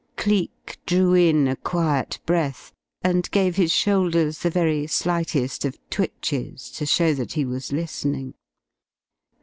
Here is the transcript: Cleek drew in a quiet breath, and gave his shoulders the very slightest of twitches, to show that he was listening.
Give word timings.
Cleek 0.17 0.79
drew 0.87 1.13
in 1.13 1.47
a 1.47 1.55
quiet 1.55 2.17
breath, 2.25 2.73
and 3.03 3.29
gave 3.29 3.55
his 3.55 3.71
shoulders 3.71 4.39
the 4.39 4.49
very 4.49 4.87
slightest 4.87 5.63
of 5.63 5.77
twitches, 5.91 6.71
to 6.71 6.87
show 6.87 7.13
that 7.13 7.33
he 7.33 7.45
was 7.45 7.71
listening. 7.71 8.33